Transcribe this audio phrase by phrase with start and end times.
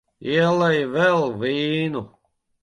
[0.37, 2.03] Ielej vēl vīnu.